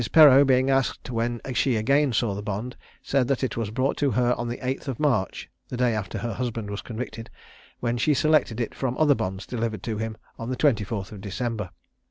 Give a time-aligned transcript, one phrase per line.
[0.11, 4.09] Perreau, being asked when she again saw the bond, said that it was brought to
[4.09, 7.29] her on the 8th of March (the day after her husband was convicted),
[7.81, 11.69] when she selected it from other bonds delivered to him on the 24th of December.